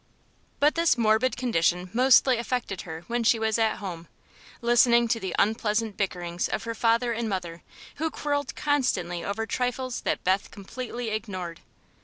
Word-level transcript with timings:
But 0.59 0.73
this 0.73 0.97
morbid 0.97 1.37
condition 1.37 1.91
mostly 1.93 2.37
affected 2.39 2.81
her 2.89 3.03
when 3.05 3.23
she 3.23 3.37
was 3.37 3.59
at 3.59 3.75
home, 3.77 4.07
listening 4.59 5.07
to 5.09 5.19
the 5.19 5.35
unpleasant 5.37 5.95
bickerings 5.95 6.47
of 6.49 6.63
her 6.63 6.73
father 6.73 7.13
and 7.13 7.29
mother, 7.29 7.61
who 7.97 8.09
quarrelled 8.09 8.55
constantly 8.55 9.23
over 9.23 9.45
trifles 9.45 10.01
that 10.01 10.23
Beth 10.23 10.49
completely 10.49 11.09
ignored. 11.09 11.59